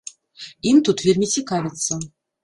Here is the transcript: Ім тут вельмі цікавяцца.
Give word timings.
Ім 0.69 0.79
тут 0.87 1.03
вельмі 1.07 1.27
цікавяцца. 1.41 1.99